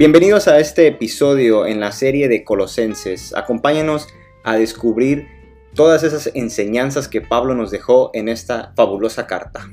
[0.00, 3.36] Bienvenidos a este episodio en la serie de Colosenses.
[3.36, 4.08] Acompáñanos
[4.44, 5.28] a descubrir
[5.74, 9.68] todas esas enseñanzas que Pablo nos dejó en esta fabulosa carta.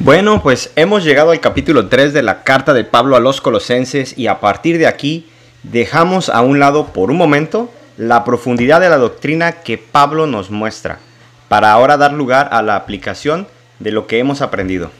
[0.00, 4.18] Bueno, pues hemos llegado al capítulo 3 de la carta de Pablo a los Colosenses
[4.18, 5.28] y a partir de aquí
[5.62, 10.50] dejamos a un lado por un momento la profundidad de la doctrina que Pablo nos
[10.50, 10.98] muestra,
[11.46, 13.46] para ahora dar lugar a la aplicación
[13.78, 14.90] de lo que hemos aprendido.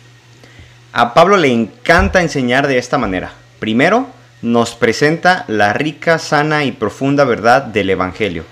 [0.93, 3.33] A Pablo le encanta enseñar de esta manera.
[3.59, 4.07] Primero,
[4.43, 8.45] nos presenta la rica, sana y profunda verdad del Evangelio,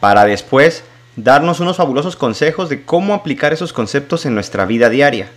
[0.00, 0.84] para después
[1.16, 5.28] darnos unos fabulosos consejos de cómo aplicar esos conceptos en nuestra vida diaria.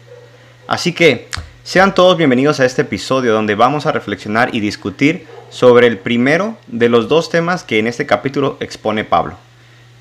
[0.68, 1.28] Así que,
[1.64, 6.58] sean todos bienvenidos a este episodio donde vamos a reflexionar y discutir sobre el primero
[6.68, 9.36] de los dos temas que en este capítulo expone Pablo.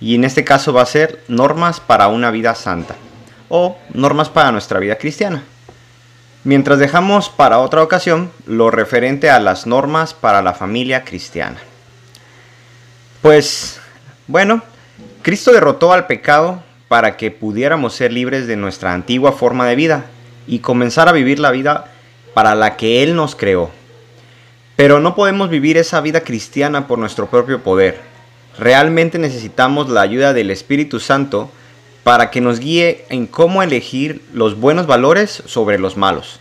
[0.00, 2.96] Y en este caso va a ser normas para una vida santa
[3.50, 5.42] o normas para nuestra vida cristiana.
[6.44, 11.58] Mientras dejamos para otra ocasión lo referente a las normas para la familia cristiana.
[13.20, 13.78] Pues,
[14.26, 14.62] bueno,
[15.20, 20.06] Cristo derrotó al pecado para que pudiéramos ser libres de nuestra antigua forma de vida
[20.46, 21.92] y comenzar a vivir la vida
[22.32, 23.70] para la que Él nos creó.
[24.76, 28.00] Pero no podemos vivir esa vida cristiana por nuestro propio poder.
[28.58, 31.50] Realmente necesitamos la ayuda del Espíritu Santo
[32.02, 36.40] para que nos guíe en cómo elegir los buenos valores sobre los malos,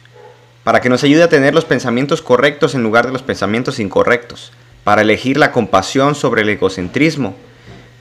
[0.63, 4.51] para que nos ayude a tener los pensamientos correctos en lugar de los pensamientos incorrectos,
[4.83, 7.35] para elegir la compasión sobre el egocentrismo,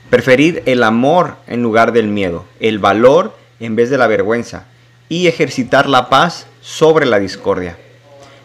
[0.09, 4.65] preferir el amor en lugar del miedo, el valor en vez de la vergüenza,
[5.09, 7.77] y ejercitar la paz sobre la discordia.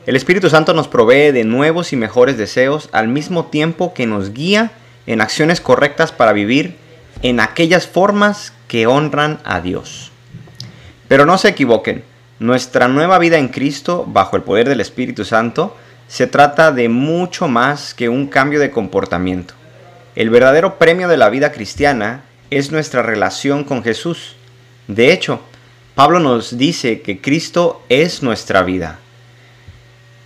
[0.07, 4.35] El Espíritu Santo nos provee de nuevos y mejores deseos al mismo tiempo que nos
[4.35, 4.73] guía
[5.07, 6.77] en acciones correctas para vivir
[7.23, 10.11] en aquellas formas que honran a Dios.
[11.07, 12.03] Pero no se equivoquen,
[12.41, 15.77] nuestra nueva vida en Cristo, bajo el poder del Espíritu Santo,
[16.09, 19.55] se trata de mucho más que un cambio de comportamiento.
[20.17, 24.35] El verdadero premio de la vida cristiana es nuestra relación con Jesús.
[24.89, 25.39] De hecho,
[25.95, 28.99] Pablo nos dice que Cristo es nuestra vida.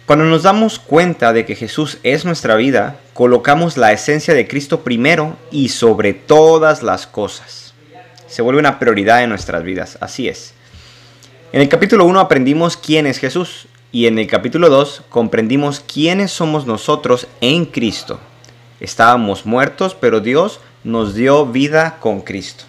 [0.07, 4.85] Cuando nos damos cuenta de que Jesús es nuestra vida, colocamos la esencia de Cristo
[4.85, 7.68] primero y sobre todas las cosas.
[8.29, 10.55] Se vuelve una prioridad en nuestras vidas, así es.
[11.53, 16.31] En el capítulo 1 aprendimos quién es Jesús y en el capítulo 2 comprendimos quiénes
[16.31, 18.21] somos nosotros en Cristo.
[18.81, 22.65] Estábamos muertos, pero Dios nos dio vida con Cristo.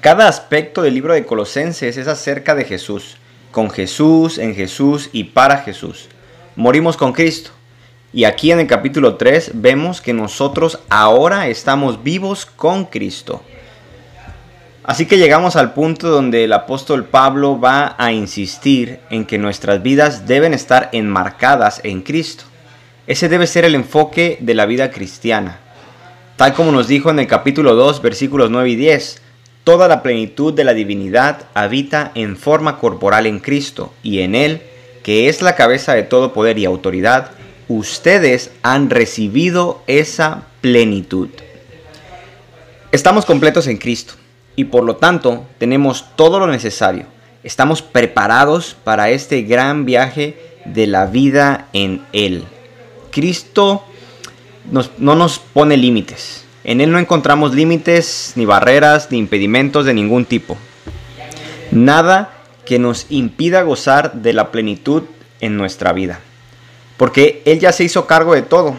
[0.00, 3.16] Cada aspecto del libro de Colosenses es acerca de Jesús
[3.50, 6.08] con Jesús, en Jesús y para Jesús.
[6.56, 7.50] Morimos con Cristo.
[8.12, 13.42] Y aquí en el capítulo 3 vemos que nosotros ahora estamos vivos con Cristo.
[14.90, 19.84] Así que llegamos al punto donde el apóstol Pablo va a insistir en que nuestras
[19.84, 22.42] vidas deben estar enmarcadas en Cristo.
[23.06, 25.60] Ese debe ser el enfoque de la vida cristiana.
[26.34, 29.22] Tal como nos dijo en el capítulo 2 versículos 9 y 10,
[29.62, 34.60] Toda la plenitud de la divinidad habita en forma corporal en Cristo y en Él,
[35.04, 37.30] que es la cabeza de todo poder y autoridad,
[37.68, 41.28] ustedes han recibido esa plenitud.
[42.90, 44.14] Estamos completos en Cristo
[44.60, 47.06] y por lo tanto tenemos todo lo necesario.
[47.42, 52.44] Estamos preparados para este gran viaje de la vida en Él.
[53.10, 53.82] Cristo
[54.98, 56.44] no nos pone límites.
[56.62, 60.58] En Él no encontramos límites, ni barreras, ni impedimentos de ningún tipo.
[61.70, 62.34] Nada
[62.66, 65.04] que nos impida gozar de la plenitud
[65.40, 66.20] en nuestra vida.
[66.98, 68.76] Porque Él ya se hizo cargo de todo.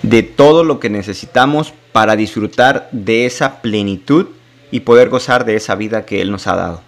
[0.00, 4.28] De todo lo que necesitamos para disfrutar de esa plenitud
[4.72, 6.82] y poder gozar de esa vida que Él nos ha dado.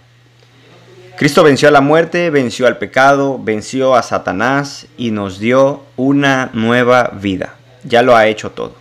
[1.17, 6.49] Cristo venció a la muerte, venció al pecado, venció a Satanás y nos dio una
[6.51, 7.55] nueva vida.
[7.85, 8.75] Ya lo ha hecho todo.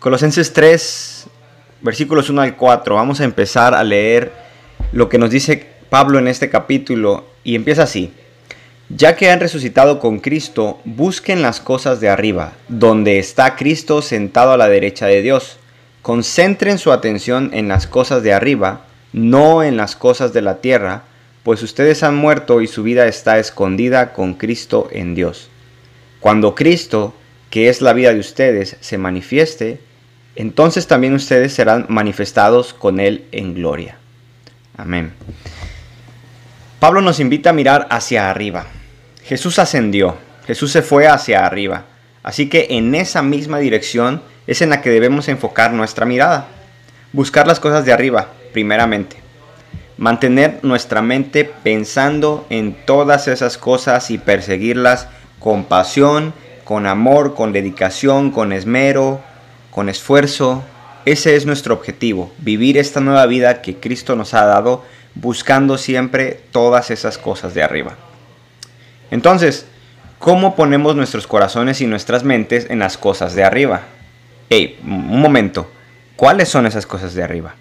[0.00, 1.26] Colosenses 3,
[1.82, 2.96] versículos 1 al 4.
[2.96, 4.32] Vamos a empezar a leer
[4.90, 8.12] lo que nos dice Pablo en este capítulo y empieza así.
[8.88, 14.52] Ya que han resucitado con Cristo, busquen las cosas de arriba, donde está Cristo sentado
[14.52, 15.58] a la derecha de Dios.
[16.06, 18.82] Concentren su atención en las cosas de arriba,
[19.12, 21.02] no en las cosas de la tierra,
[21.42, 25.48] pues ustedes han muerto y su vida está escondida con Cristo en Dios.
[26.20, 27.12] Cuando Cristo,
[27.50, 29.80] que es la vida de ustedes, se manifieste,
[30.36, 33.98] entonces también ustedes serán manifestados con Él en gloria.
[34.76, 35.12] Amén.
[36.78, 38.66] Pablo nos invita a mirar hacia arriba.
[39.24, 40.16] Jesús ascendió,
[40.46, 41.86] Jesús se fue hacia arriba.
[42.22, 46.48] Así que en esa misma dirección es en la que debemos enfocar nuestra mirada.
[47.12, 49.16] Buscar las cosas de arriba, primeramente.
[49.98, 55.08] Mantener nuestra mente pensando en todas esas cosas y perseguirlas
[55.38, 56.34] con pasión,
[56.64, 59.20] con amor, con dedicación, con esmero,
[59.70, 60.62] con esfuerzo.
[61.04, 64.84] Ese es nuestro objetivo, vivir esta nueva vida que Cristo nos ha dado,
[65.14, 67.96] buscando siempre todas esas cosas de arriba.
[69.10, 69.66] Entonces,
[70.18, 73.82] ¿cómo ponemos nuestros corazones y nuestras mentes en las cosas de arriba?
[74.48, 75.68] Hey, un momento,
[76.14, 77.56] ¿cuáles son esas cosas de arriba?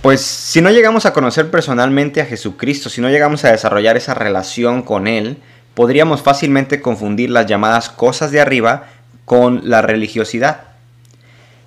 [0.00, 4.14] Pues si no llegamos a conocer personalmente a Jesucristo, si no llegamos a desarrollar esa
[4.14, 5.38] relación con Él,
[5.74, 8.84] podríamos fácilmente confundir las llamadas cosas de arriba
[9.24, 10.60] con la religiosidad.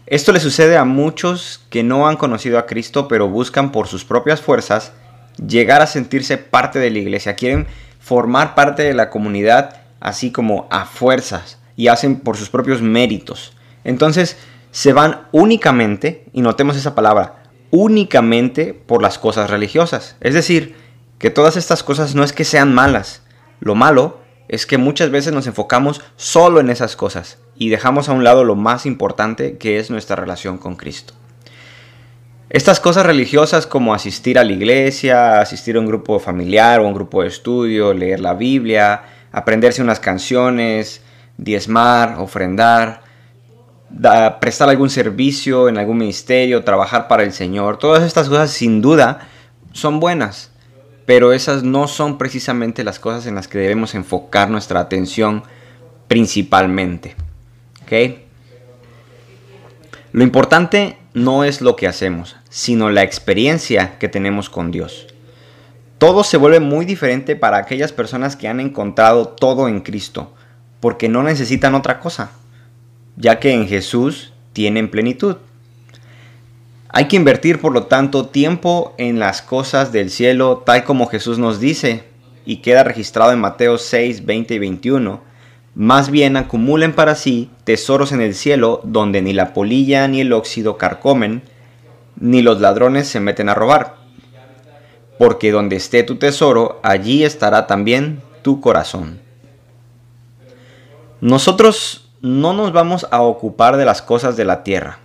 [0.05, 4.05] Esto le sucede a muchos que no han conocido a Cristo pero buscan por sus
[4.05, 4.93] propias fuerzas
[5.45, 7.67] llegar a sentirse parte de la iglesia, quieren
[7.99, 13.53] formar parte de la comunidad así como a fuerzas y hacen por sus propios méritos.
[13.85, 14.35] Entonces
[14.69, 20.17] se van únicamente, y notemos esa palabra, únicamente por las cosas religiosas.
[20.19, 20.75] Es decir,
[21.19, 23.23] que todas estas cosas no es que sean malas,
[23.61, 28.13] lo malo es que muchas veces nos enfocamos solo en esas cosas y dejamos a
[28.13, 31.13] un lado lo más importante que es nuestra relación con Cristo.
[32.49, 36.93] Estas cosas religiosas como asistir a la iglesia, asistir a un grupo familiar o un
[36.93, 41.03] grupo de estudio, leer la Biblia, aprenderse unas canciones,
[41.43, 43.01] diezmar, ofrendar,
[44.39, 49.27] prestar algún servicio en algún ministerio, trabajar para el Señor, todas estas cosas sin duda
[49.73, 50.51] son buenas
[51.09, 55.41] pero esas no son precisamente las cosas en las que debemos enfocar nuestra atención
[56.07, 57.15] principalmente.
[60.11, 65.07] Lo importante no es lo que hacemos, sino la experiencia que tenemos con Dios.
[65.97, 70.35] Todo se vuelve muy diferente para aquellas personas que han encontrado todo en Cristo,
[70.79, 72.31] porque no necesitan otra cosa,
[73.15, 75.37] ya que en Jesús tienen plenitud.
[76.91, 81.37] Hay que invertir, por lo tanto, tiempo en las cosas del cielo, tal como Jesús
[81.37, 82.03] nos dice,
[82.45, 85.21] y queda registrado en Mateo 6, 20 y 21.
[85.75, 90.33] Más bien acumulen para sí tesoros en el cielo, donde ni la polilla ni el
[90.33, 91.43] óxido carcomen,
[92.19, 93.97] ni los ladrones se meten a robar.
[95.19, 99.28] Porque donde esté tu tesoro, allí estará también tu corazón.
[101.21, 104.99] Nosotros no nos vamos a ocupar de las cosas de la tierra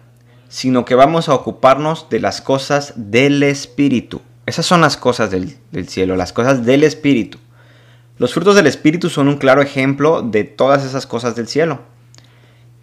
[0.55, 4.23] sino que vamos a ocuparnos de las cosas del Espíritu.
[4.47, 5.59] Esas son las cosas del,
[5.89, 7.39] cielo, las cosas del Espíritu.
[8.19, 11.81] Los frutos del Espíritu son un claro ejemplo de todas esas cosas del cielo.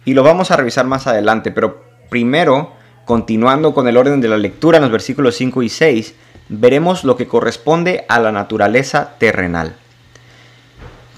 [0.04, 2.74] Y lo vamos a revisar más adelante, pero primero,
[3.06, 6.14] continuando con el orden de la lectura en los versículos 5 y 6,
[6.50, 9.76] veremos lo que corresponde a la naturaleza terrenal.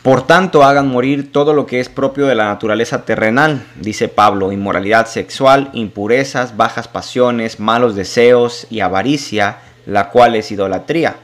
[0.04, 4.52] Por tanto, hagan morir todo lo que es propio de la naturaleza terrenal, dice Pablo,
[4.52, 11.16] inmoralidad sexual, impurezas, bajas pasiones, malos deseos y avaricia, la cual es idolatría.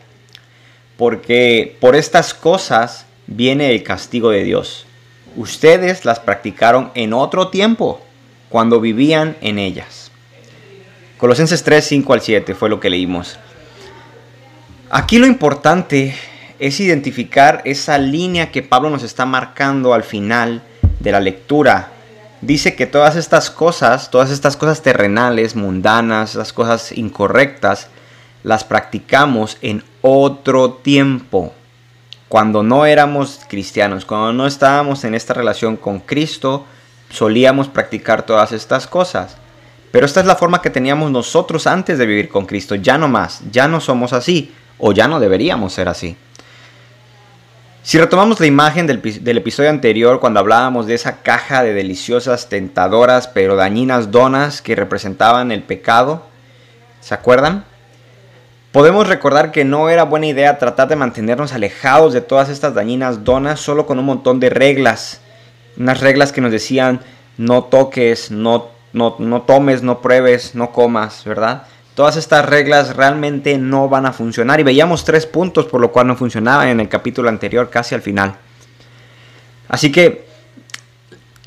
[0.97, 4.87] Porque por estas cosas viene el castigo de Dios.
[5.37, 8.00] Ustedes las practicaron en otro tiempo,
[8.49, 10.11] cuando vivían en ellas.
[11.19, 13.38] Colosenses 3, 5 al 7 fue lo que leímos.
[14.88, 16.15] Aquí lo importante
[16.61, 20.62] es identificar esa línea que Pablo nos está marcando al final
[21.01, 21.89] de la lectura.
[22.43, 27.88] Dice que todas estas cosas, todas estas cosas terrenales, mundanas, las cosas incorrectas,
[28.43, 31.55] las practicamos en otro tiempo.
[32.29, 36.67] Cuando no éramos cristianos, cuando no estábamos en esta relación con Cristo,
[37.09, 39.38] solíamos practicar todas estas cosas.
[39.90, 42.75] Pero esta es la forma que teníamos nosotros antes de vivir con Cristo.
[42.75, 46.17] Ya no más, ya no somos así, o ya no deberíamos ser así.
[47.90, 53.26] Si retomamos la imagen del, episodio anterior cuando hablábamos de esa caja de deliciosas, tentadoras
[53.26, 56.23] pero dañinas donas que representaban el pecado,
[57.00, 57.64] ¿se acuerdan?
[58.70, 63.25] Podemos recordar que no era buena idea tratar de mantenernos alejados de todas estas dañinas
[63.25, 65.20] donas solo con un montón de reglas.
[65.76, 67.00] Unas reglas que nos decían
[67.38, 71.64] no toques, no, no, no tomes, no pruebes, no comas, ¿verdad?
[72.00, 74.59] Todas estas reglas realmente no van a funcionar.
[74.59, 78.00] Y veíamos tres puntos por lo cual no funcionaban en el capítulo anterior, casi al
[78.00, 78.37] final.
[79.69, 80.25] Así que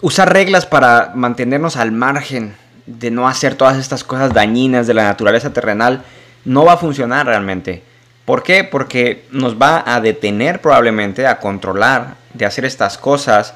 [0.03, 2.55] usar reglas para mantenernos al margen
[2.85, 6.03] de no hacer todas estas cosas dañinas de la naturaleza terrenal
[6.45, 7.81] no va a funcionar realmente.
[8.23, 8.63] ¿Por qué?
[8.63, 13.55] Porque nos va a detener probablemente a controlar de hacer estas cosas,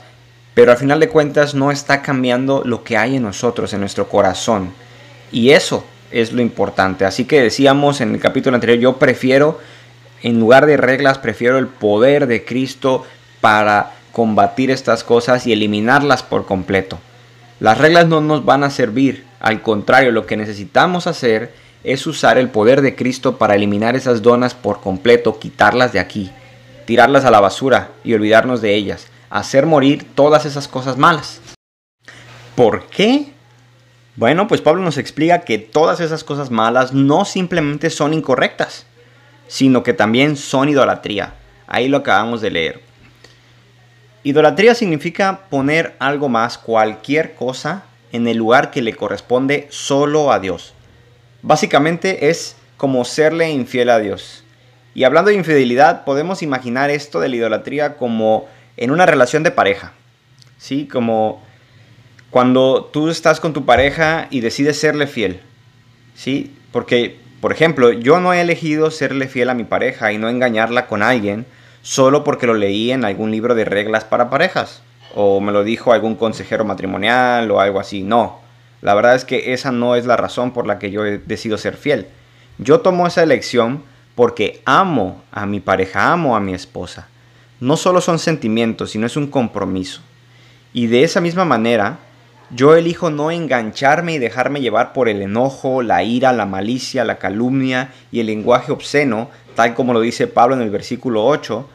[0.55, 4.09] pero al final de cuentas no está cambiando lo que hay en nosotros, en nuestro
[4.09, 4.73] corazón.
[5.31, 7.05] Y eso es lo importante.
[7.05, 9.59] Así que decíamos en el capítulo anterior, yo prefiero,
[10.21, 13.05] en lugar de reglas, prefiero el poder de Cristo
[13.41, 16.99] para combatir estas cosas y eliminarlas por completo.
[17.59, 22.37] Las reglas no nos van a servir, al contrario, lo que necesitamos hacer es usar
[22.37, 26.31] el poder de Cristo para eliminar esas donas por completo, quitarlas de aquí,
[26.85, 31.41] tirarlas a la basura y olvidarnos de ellas, hacer morir todas esas cosas malas.
[32.55, 33.33] ¿Por qué?
[34.17, 38.87] Bueno, pues Pablo nos explica que todas esas cosas malas no simplemente son incorrectas,
[39.47, 41.35] sino que también son idolatría.
[41.67, 42.81] Ahí lo acabamos de leer.
[44.23, 50.39] Idolatría significa poner algo más, cualquier cosa, en el lugar que le corresponde solo a
[50.39, 50.73] Dios.
[51.43, 54.43] Básicamente es como serle infiel a Dios.
[54.95, 58.47] Y hablando de infidelidad, podemos imaginar esto de la idolatría como
[58.77, 59.93] en una relación de pareja.
[60.57, 60.87] ¿Sí?
[60.87, 61.45] Como
[62.29, 65.41] cuando tú estás con tu pareja y decides serle fiel.
[66.15, 66.55] ¿Sí?
[66.71, 70.87] Porque, por ejemplo, yo no he elegido serle fiel a mi pareja y no engañarla
[70.87, 71.45] con alguien
[71.81, 74.81] solo porque lo leí en algún libro de reglas para parejas
[75.15, 78.03] o me lo dijo algún consejero matrimonial o algo así.
[78.03, 78.39] No,
[78.81, 81.75] la verdad es que esa no es la razón por la que yo decido ser
[81.75, 82.07] fiel.
[82.57, 83.83] Yo tomo esa elección
[84.15, 87.07] porque amo a mi pareja, amo a mi esposa.
[87.59, 90.01] No solo son sentimientos, sino es un compromiso.
[90.73, 91.99] Y de esa misma manera,
[92.49, 97.17] yo elijo no engancharme y dejarme llevar por el enojo, la ira, la malicia, la
[97.17, 101.69] calumnia y el lenguaje obsceno, tal como lo dice Pablo en el versículo 8,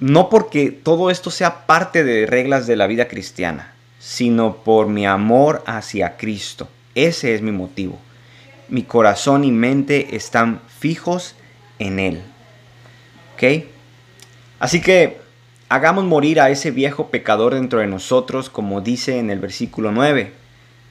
[0.00, 5.06] no porque todo esto sea parte de reglas de la vida cristiana, sino por mi
[5.06, 6.68] amor hacia Cristo.
[6.94, 7.98] Ese es mi motivo.
[8.68, 11.36] Mi corazón y mente están fijos
[11.78, 12.22] en Él.
[13.34, 13.64] ¿Ok?
[14.58, 15.21] Así que
[15.72, 20.30] hagamos morir a ese viejo pecador dentro de nosotros, como dice en el versículo 9.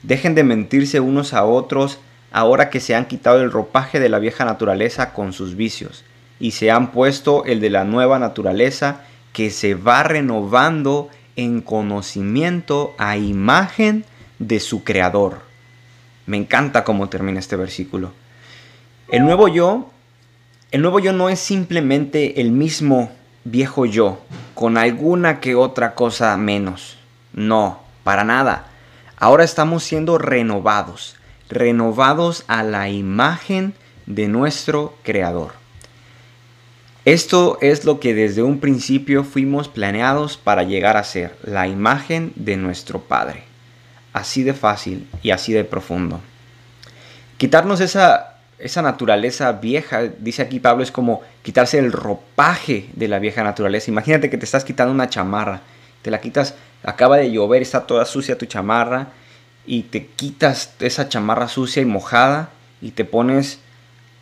[0.02, 2.00] Dejen de mentirse unos a otros
[2.32, 6.04] ahora que se han quitado el ropaje de la vieja naturaleza con sus vicios
[6.40, 12.96] y se han puesto el de la nueva naturaleza que se va renovando en conocimiento
[12.98, 14.04] a imagen
[14.40, 15.42] de su creador.
[16.26, 18.10] Me encanta cómo termina este versículo.
[19.12, 19.92] El nuevo yo,
[20.72, 23.12] el nuevo yo no es simplemente el mismo
[23.44, 24.18] viejo yo,
[24.62, 26.96] con alguna que otra cosa menos.
[27.32, 28.66] No, para nada.
[29.16, 31.16] Ahora estamos siendo renovados,
[31.48, 33.74] renovados a la imagen
[34.06, 35.54] de nuestro creador.
[37.04, 42.32] Esto es lo que desde un principio fuimos planeados para llegar a ser, la imagen
[42.36, 43.42] de nuestro Padre.
[44.12, 46.20] Así de fácil y así de profundo.
[47.36, 48.31] Quitarnos esa,
[48.62, 53.90] esa naturaleza vieja, dice aquí Pablo, es como quitarse el ropaje de la vieja naturaleza.
[53.90, 55.62] Imagínate que te estás quitando una chamarra,
[56.02, 59.08] te la quitas, acaba de llover, está toda sucia tu chamarra,
[59.66, 62.50] y te quitas esa chamarra sucia y mojada
[62.80, 63.60] y te pones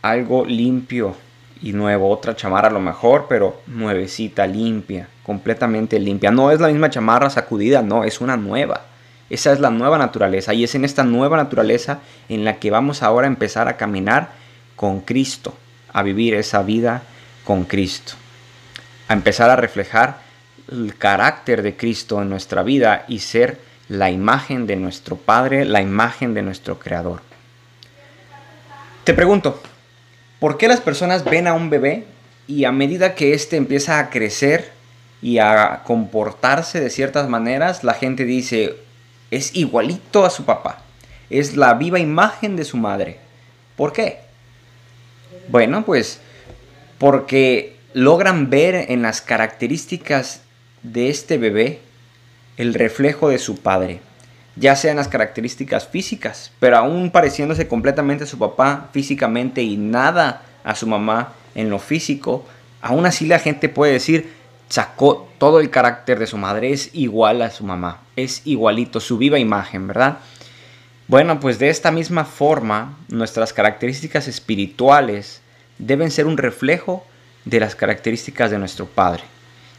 [0.03, 1.17] algo limpio,
[1.63, 6.31] y nuevo, otra chamarra a lo mejor, pero nuevecita, limpia, completamente limpia.
[6.31, 8.87] No es la misma chamarra sacudida, no, es una nueva.
[9.31, 13.03] Esa es la nueva naturaleza y es en esta nueva naturaleza en la que vamos
[13.03, 14.31] ahora a empezar a caminar
[14.77, 15.55] con Cristo,
[15.93, 17.03] a vivir esa vida
[17.45, 18.15] con Cristo,
[19.09, 20.19] a empezar a reflejar
[20.71, 23.59] el carácter de Cristo en nuestra vida y ser
[23.89, 27.23] la imagen de nuestro Padre, la imagen de nuestro Creador.
[29.05, 29.61] Te pregunto,
[30.41, 32.05] ¿Por qué las personas ven a un bebé
[32.49, 34.73] y a medida que éste empieza a crecer
[35.21, 38.77] y a comportarse de ciertas maneras, la gente dice,
[39.31, 40.83] es igualito a su papá,
[41.29, 43.19] es la viva imagen de su madre?
[43.77, 44.21] ¿Por qué?
[45.49, 46.21] Bueno, pues
[46.99, 50.43] porque logran ver en las características
[50.83, 51.81] de este bebé
[52.57, 54.01] el reflejo de su padre
[54.57, 60.43] ya sean las características físicas, pero aún pareciéndose completamente a su papá físicamente y nada
[60.65, 62.45] a su mamá en lo físico,
[62.83, 64.33] aún así la gente puede decir,
[64.71, 69.19] sacó todo el carácter de su madre, es igual a su mamá, es igualito, su
[69.19, 70.19] viva imagen, ¿verdad?
[71.09, 75.43] Bueno, pues de esta misma forma, nuestras características espirituales
[75.79, 77.05] deben ser un reflejo
[77.45, 79.25] de las características de nuestro Padre.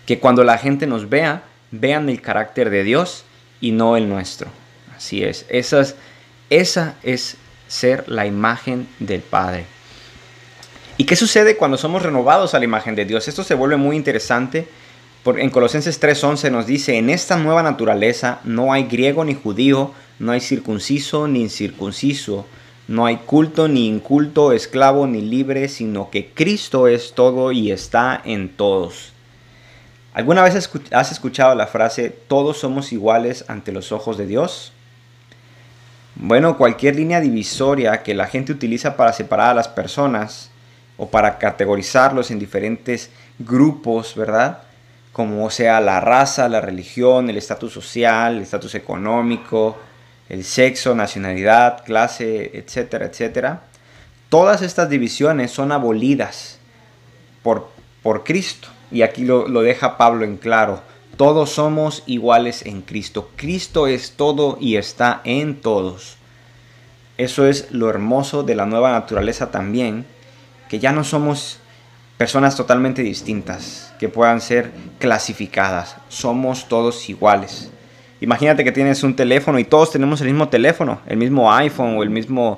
[0.05, 3.24] Que cuando la gente nos vea, vean el carácter de Dios
[3.62, 4.50] y no el nuestro.
[4.95, 5.95] Así es, esa es,
[6.50, 7.38] esa es
[7.69, 9.65] ser la imagen del Padre.
[11.01, 13.27] ¿Y qué sucede cuando somos renovados a la imagen de Dios?
[13.27, 14.67] Esto se vuelve muy interesante.
[15.25, 20.31] en Colosenses 3:11 nos dice, en esta nueva naturaleza no hay griego ni judío, no
[20.31, 22.46] hay circunciso ni incircunciso,
[22.88, 28.22] no hay culto ni inculto, esclavo ni libre, sino que Cristo es todo y está
[28.24, 29.12] en todos.
[30.13, 34.72] ¿Alguna vez has escuchado la frase, todos somos iguales ante los ojos de Dios?
[36.13, 40.50] Bueno, cualquier línea divisoria que la gente utiliza para separar a las personas
[41.01, 44.60] o para categorizarlos en diferentes grupos, ¿verdad?
[45.12, 49.79] Como sea la raza, la religión, el estatus social, el estatus económico,
[50.29, 53.63] el sexo, nacionalidad, clase, etcétera, etcétera.
[54.29, 56.60] Todas estas divisiones son abolidas
[57.41, 57.70] por,
[58.03, 58.67] por Cristo.
[58.91, 60.81] Y aquí lo, lo deja Pablo en claro.
[61.17, 63.31] Todos somos iguales en Cristo.
[63.38, 66.17] Cristo es todo y está en todos.
[67.17, 70.05] Eso es lo hermoso de la nueva naturaleza también,
[70.71, 71.59] que ya no somos
[72.17, 75.97] personas totalmente distintas, que puedan ser clasificadas.
[76.07, 77.69] Somos todos iguales.
[78.21, 82.03] Imagínate que tienes un teléfono y todos tenemos el mismo teléfono, el mismo iPhone o
[82.03, 82.57] el mismo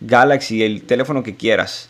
[0.00, 1.88] Galaxy, el teléfono que quieras.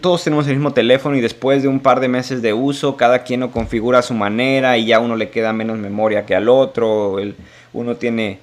[0.00, 3.24] Todos tenemos el mismo teléfono y después de un par de meses de uso, cada
[3.24, 6.48] quien lo configura a su manera y ya uno le queda menos memoria que al
[6.48, 7.18] otro.
[7.74, 8.38] uno tiene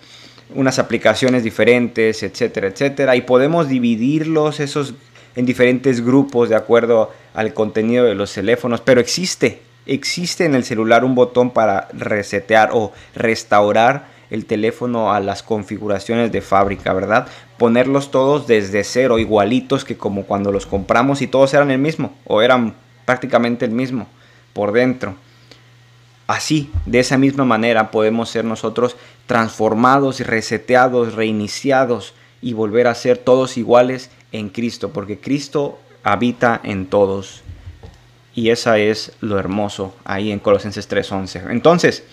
[0.53, 3.15] unas aplicaciones diferentes, etcétera, etcétera.
[3.15, 4.94] Y podemos dividirlos esos
[5.36, 8.82] en diferentes grupos de acuerdo al contenido de los teléfonos.
[8.82, 15.20] Pero existe, existe en el celular un botón para resetear o restaurar el teléfono a
[15.20, 17.28] las configuraciones de fábrica, ¿verdad?
[17.58, 22.16] Ponerlos todos desde cero, igualitos que como cuando los compramos y todos eran el mismo
[22.26, 22.74] o eran
[23.06, 24.08] prácticamente el mismo
[24.54, 25.16] por dentro.
[26.28, 28.96] Así, de esa misma manera podemos ser nosotros
[29.26, 36.88] transformados reseteados, reiniciados y volver a ser todos iguales en Cristo, porque Cristo habita en
[36.88, 37.42] todos.
[38.34, 41.52] Y esa es lo hermoso ahí en Colosenses 3:11.
[41.52, 42.04] Entonces,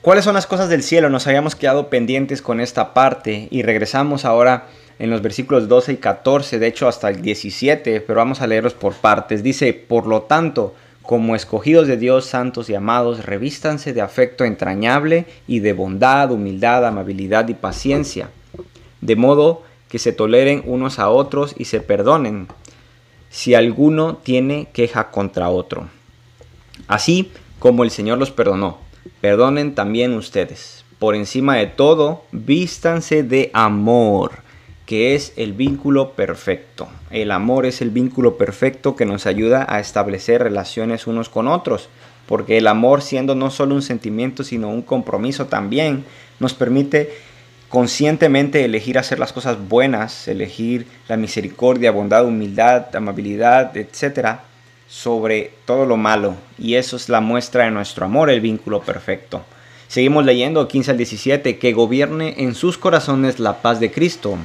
[0.00, 1.10] ¿Cuáles son las cosas del cielo?
[1.10, 4.68] Nos habíamos quedado pendientes con esta parte y regresamos ahora
[5.00, 8.74] en los versículos 12 y 14, de hecho hasta el 17, pero vamos a leerlos
[8.74, 9.42] por partes.
[9.42, 15.26] Dice, por lo tanto, como escogidos de Dios, santos y amados, revístanse de afecto entrañable
[15.46, 18.30] y de bondad, humildad, amabilidad y paciencia,
[19.00, 22.48] de modo que se toleren unos a otros y se perdonen
[23.30, 25.88] si alguno tiene queja contra otro.
[26.86, 28.88] Así como el Señor los perdonó
[29.20, 30.84] perdonen también ustedes.
[30.98, 34.42] Por encima de todo, vístanse de amor,
[34.86, 36.88] que es el vínculo perfecto.
[37.10, 41.88] El amor es el vínculo perfecto que nos ayuda a establecer relaciones unos con otros,
[42.26, 46.04] porque el amor siendo no solo un sentimiento, sino un compromiso también,
[46.40, 47.12] nos permite
[47.68, 54.44] conscientemente elegir hacer las cosas buenas, elegir la misericordia, bondad, humildad, amabilidad, etcétera,
[54.88, 56.36] sobre todo lo malo.
[56.58, 59.42] Y eso es la muestra de nuestro amor, el vínculo perfecto.
[59.86, 64.36] Seguimos leyendo 15 al 17, que gobierne en sus corazones la paz de Cristo,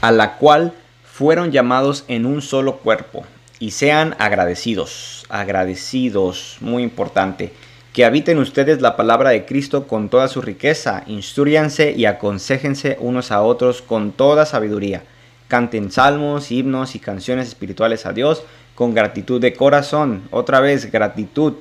[0.00, 3.24] a la cual fueron llamados en un solo cuerpo,
[3.58, 7.52] y sean agradecidos, agradecidos, muy importante,
[7.92, 13.32] que habiten ustedes la palabra de Cristo con toda su riqueza, instruyanse y aconsejense unos
[13.32, 15.02] a otros con toda sabiduría,
[15.48, 21.54] canten salmos, himnos y canciones espirituales a Dios, con gratitud de corazón, otra vez gratitud.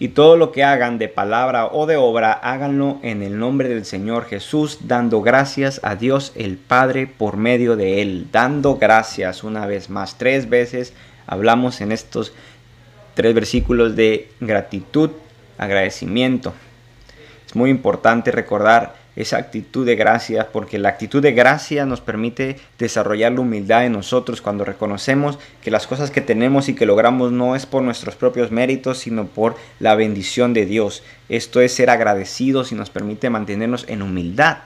[0.00, 3.84] Y todo lo que hagan de palabra o de obra, háganlo en el nombre del
[3.84, 8.28] Señor Jesús, dando gracias a Dios el Padre por medio de Él.
[8.32, 10.94] Dando gracias una vez más, tres veces
[11.26, 12.32] hablamos en estos
[13.14, 15.10] tres versículos de gratitud,
[15.60, 16.54] agradecimiento.
[17.46, 22.56] Es muy importante recordar esa actitud de gracia, porque la actitud de gracia nos permite
[22.78, 27.30] desarrollar la humildad en nosotros cuando reconocemos que las cosas que tenemos y que logramos
[27.30, 31.02] no es por nuestros propios méritos, sino por la bendición de Dios.
[31.28, 34.58] Esto es ser agradecidos y nos permite mantenernos en humildad.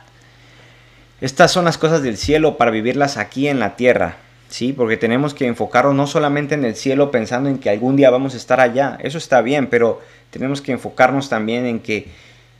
[1.20, 4.18] Estas son las cosas del cielo para vivirlas aquí en la tierra.
[4.54, 8.10] Sí, porque tenemos que enfocarnos no solamente en el cielo pensando en que algún día
[8.10, 12.06] vamos a estar allá, eso está bien, pero tenemos que enfocarnos también en que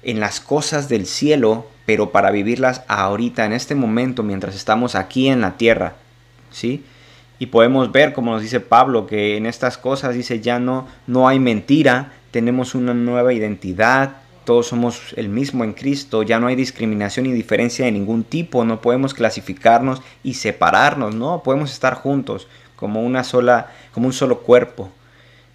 [0.03, 5.29] en las cosas del cielo pero para vivirlas ahorita, en este momento, mientras estamos aquí
[5.29, 5.95] en la tierra,
[6.51, 6.83] ¿sí?
[7.39, 11.29] Y podemos ver, como nos dice Pablo, que en estas cosas dice ya no, no
[11.29, 16.57] hay mentira, tenemos una nueva identidad, todos somos el mismo en Cristo, ya no hay
[16.57, 22.47] discriminación ni diferencia de ningún tipo, no podemos clasificarnos y separarnos, no, podemos estar juntos
[22.77, 24.91] como una sola, como un solo cuerpo.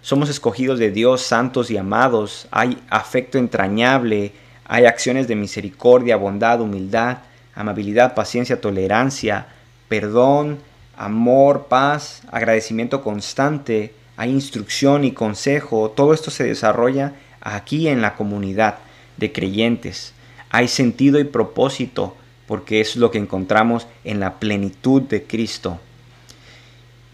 [0.02, 4.32] Somos escogidos de Dios, santos y amados, hay afecto entrañable,
[4.64, 7.18] hay acciones de misericordia, bondad, humildad,
[7.54, 9.46] amabilidad, paciencia, tolerancia,
[9.88, 10.58] perdón,
[10.96, 15.90] amor, paz, agradecimiento constante, hay instrucción y consejo.
[15.90, 18.78] Todo esto se desarrolla aquí en la comunidad
[19.16, 20.14] de creyentes.
[20.50, 25.78] Hay sentido y propósito porque es lo que encontramos en la plenitud de Cristo.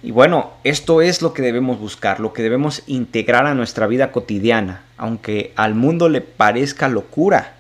[0.03, 4.13] Y bueno, esto es lo que debemos buscar, lo que debemos integrar a nuestra vida
[4.13, 7.57] cotidiana, aunque al mundo le parezca locura.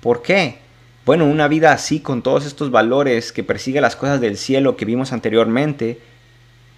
[0.00, 0.58] ¿Por qué?
[1.04, 4.84] Bueno, una vida así, con todos estos valores que persigue las cosas del cielo que
[4.84, 5.98] vimos anteriormente,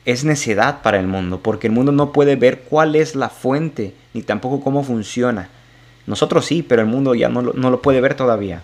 [0.05, 3.95] es necedad para el mundo, porque el mundo no puede ver cuál es la fuente,
[4.15, 5.49] ni tampoco cómo funciona.
[6.07, 8.63] Nosotros sí, pero el mundo ya no lo, no lo puede ver todavía.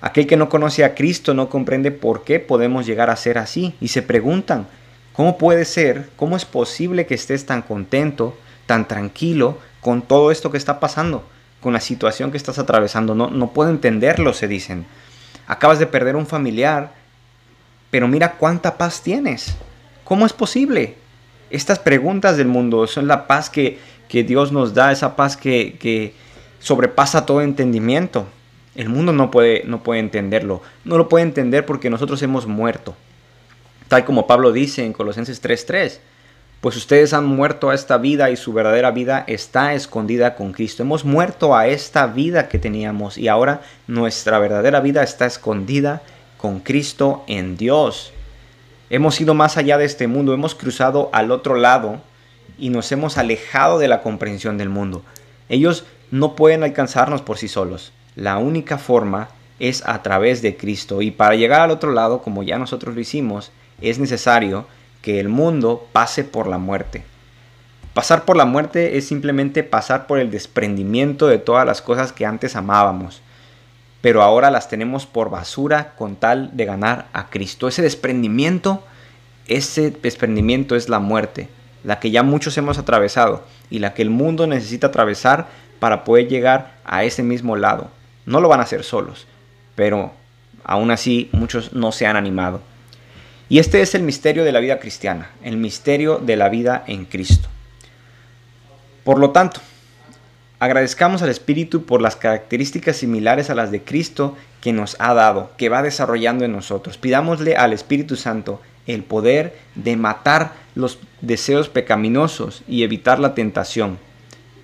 [0.00, 3.74] Aquel que no conoce a Cristo no comprende por qué podemos llegar a ser así
[3.80, 4.66] y se preguntan,
[5.14, 10.50] ¿cómo puede ser, cómo es posible que estés tan contento, tan tranquilo con todo esto
[10.50, 11.24] que está pasando,
[11.62, 13.14] con la situación que estás atravesando?
[13.14, 14.84] No, no puedo entenderlo, se dicen.
[15.46, 16.92] Acabas de perder un familiar,
[17.90, 19.56] pero mira cuánta paz tienes.
[20.04, 20.96] ¿Cómo es posible?
[21.50, 25.76] Estas preguntas del mundo son la paz que, que Dios nos da, esa paz que,
[25.80, 26.14] que
[26.60, 28.26] sobrepasa todo entendimiento.
[28.74, 30.62] El mundo no puede, no puede entenderlo.
[30.84, 32.94] No lo puede entender porque nosotros hemos muerto.
[33.88, 36.00] Tal como Pablo dice en Colosenses 3:3.
[36.60, 40.82] Pues ustedes han muerto a esta vida y su verdadera vida está escondida con Cristo.
[40.82, 46.02] Hemos muerto a esta vida que teníamos y ahora nuestra verdadera vida está escondida
[46.38, 48.14] con Cristo en Dios.
[48.90, 52.00] Hemos ido más allá de este mundo, hemos cruzado al otro lado
[52.58, 55.02] y nos hemos alejado de la comprensión del mundo.
[55.48, 57.92] Ellos no pueden alcanzarnos por sí solos.
[58.14, 61.02] La única forma es a través de Cristo.
[61.02, 64.66] Y para llegar al otro lado, como ya nosotros lo hicimos, es necesario
[65.02, 67.04] que el mundo pase por la muerte.
[67.94, 72.26] Pasar por la muerte es simplemente pasar por el desprendimiento de todas las cosas que
[72.26, 73.22] antes amábamos,
[74.04, 77.68] pero ahora las tenemos por basura con tal de ganar a Cristo.
[77.68, 78.84] Ese desprendimiento,
[79.46, 81.48] ese desprendimiento es la muerte,
[81.84, 85.46] la que ya muchos hemos atravesado y la que el mundo necesita atravesar
[85.80, 87.88] para poder llegar a ese mismo lado.
[88.26, 89.26] No lo van a hacer solos,
[89.74, 90.12] pero
[90.64, 92.60] aún así muchos no se han animado.
[93.48, 97.06] Y este es el misterio de la vida cristiana, el misterio de la vida en
[97.06, 97.48] Cristo.
[99.02, 99.62] Por lo tanto,
[100.58, 105.50] agradezcamos al Espíritu por las características similares a las de Cristo que nos ha dado,
[105.56, 106.96] que va desarrollando en nosotros.
[106.96, 113.98] Pidámosle al Espíritu Santo el poder de matar los deseos pecaminosos y evitar la tentación.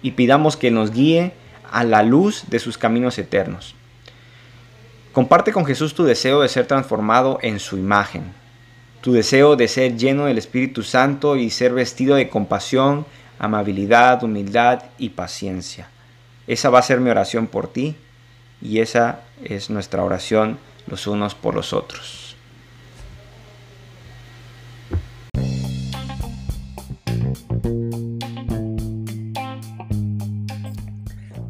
[0.03, 1.33] Y pidamos que nos guíe
[1.71, 3.75] a la luz de sus caminos eternos.
[5.13, 8.33] Comparte con Jesús tu deseo de ser transformado en su imagen,
[9.01, 13.07] tu deseo de ser lleno del Espíritu Santo y ser vestido de compasión,
[13.41, 15.89] amabilidad, humildad y paciencia.
[16.47, 17.97] Esa va a ser mi oración por ti
[18.61, 22.37] y esa es nuestra oración los unos por los otros.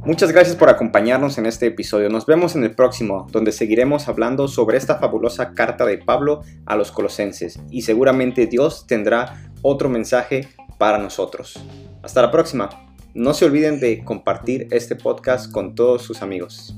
[0.05, 2.09] Muchas gracias por acompañarnos en este episodio.
[2.09, 6.77] Nos vemos en el próximo, donde seguiremos hablando sobre esta fabulosa carta de Pablo a
[6.77, 10.49] los colosenses y seguramente Dios tendrá otro mensaje
[10.81, 11.61] para nosotros.
[12.03, 12.71] Hasta la próxima.
[13.13, 16.75] No se olviden de compartir este podcast con todos sus amigos.